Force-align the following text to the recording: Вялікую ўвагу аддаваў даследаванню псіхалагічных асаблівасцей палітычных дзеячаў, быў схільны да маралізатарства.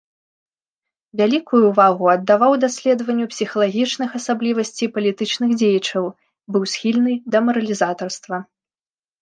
Вялікую 1.19 1.59
ўвагу 1.71 2.05
аддаваў 2.13 2.53
даследаванню 2.63 3.25
псіхалагічных 3.33 4.09
асаблівасцей 4.21 4.87
палітычных 4.97 5.49
дзеячаў, 5.63 6.03
быў 6.57 6.63
схільны 6.73 7.13
да 7.37 7.47
маралізатарства. 7.51 8.37